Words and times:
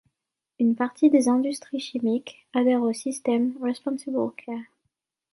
Une 0.57 0.73
partie 0.75 1.11
des 1.11 1.27
industries 1.29 1.79
chimiques 1.79 2.47
adhèrent 2.53 2.81
au 2.81 2.91
système 2.91 3.53
Responsible 3.61 4.17
Care. 4.35 4.57